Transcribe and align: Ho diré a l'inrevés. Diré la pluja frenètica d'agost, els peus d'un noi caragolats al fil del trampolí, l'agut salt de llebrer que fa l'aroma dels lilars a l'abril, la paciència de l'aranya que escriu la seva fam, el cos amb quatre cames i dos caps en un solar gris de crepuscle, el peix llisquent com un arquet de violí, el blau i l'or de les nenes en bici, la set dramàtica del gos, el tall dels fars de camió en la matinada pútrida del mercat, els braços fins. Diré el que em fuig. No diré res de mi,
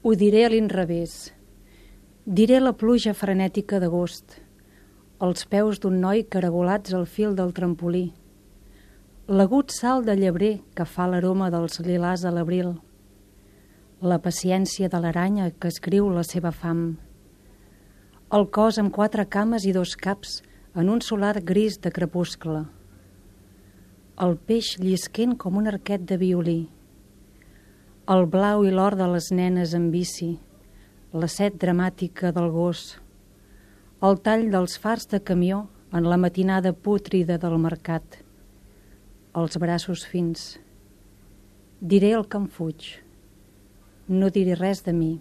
Ho 0.00 0.12
diré 0.14 0.44
a 0.46 0.48
l'inrevés. 0.48 1.32
Diré 2.24 2.60
la 2.60 2.70
pluja 2.70 3.10
frenètica 3.18 3.80
d'agost, 3.82 4.36
els 5.26 5.42
peus 5.50 5.80
d'un 5.82 5.96
noi 5.98 6.22
caragolats 6.22 6.94
al 6.94 7.08
fil 7.10 7.34
del 7.34 7.50
trampolí, 7.56 8.04
l'agut 9.26 9.74
salt 9.74 10.06
de 10.06 10.14
llebrer 10.14 10.52
que 10.78 10.86
fa 10.86 11.08
l'aroma 11.10 11.50
dels 11.50 11.80
lilars 11.82 12.22
a 12.22 12.30
l'abril, 12.30 12.76
la 13.98 14.20
paciència 14.22 14.86
de 14.86 15.02
l'aranya 15.02 15.50
que 15.50 15.74
escriu 15.74 16.06
la 16.14 16.22
seva 16.22 16.54
fam, 16.54 16.94
el 18.30 18.46
cos 18.54 18.78
amb 18.78 18.94
quatre 18.94 19.26
cames 19.26 19.66
i 19.66 19.74
dos 19.74 19.98
caps 19.98 20.44
en 20.78 20.94
un 20.94 21.02
solar 21.02 21.40
gris 21.42 21.82
de 21.82 21.90
crepuscle, 21.90 22.68
el 24.22 24.38
peix 24.46 24.76
llisquent 24.78 25.34
com 25.34 25.58
un 25.58 25.66
arquet 25.66 26.06
de 26.06 26.22
violí, 26.22 26.60
el 28.08 28.24
blau 28.32 28.62
i 28.64 28.70
l'or 28.72 28.94
de 28.96 29.04
les 29.12 29.26
nenes 29.36 29.74
en 29.76 29.90
bici, 29.92 30.30
la 31.12 31.26
set 31.28 31.58
dramàtica 31.60 32.30
del 32.32 32.46
gos, 32.54 32.94
el 34.00 34.16
tall 34.24 34.46
dels 34.54 34.78
fars 34.80 35.04
de 35.10 35.20
camió 35.20 35.66
en 35.92 36.08
la 36.08 36.16
matinada 36.16 36.72
pútrida 36.72 37.36
del 37.42 37.58
mercat, 37.60 38.22
els 39.36 39.60
braços 39.60 40.06
fins. 40.08 40.54
Diré 41.84 42.14
el 42.16 42.24
que 42.24 42.40
em 42.40 42.46
fuig. 42.48 42.86
No 44.08 44.32
diré 44.32 44.56
res 44.56 44.80
de 44.88 44.96
mi, 44.96 45.18